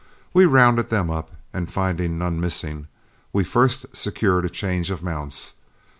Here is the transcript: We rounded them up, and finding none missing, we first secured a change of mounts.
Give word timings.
We 0.33 0.45
rounded 0.45 0.89
them 0.89 1.11
up, 1.11 1.29
and 1.53 1.71
finding 1.71 2.17
none 2.17 2.39
missing, 2.41 2.87
we 3.31 3.43
first 3.43 3.85
secured 3.95 4.45
a 4.45 4.49
change 4.49 4.89
of 4.89 5.03
mounts. 5.03 5.53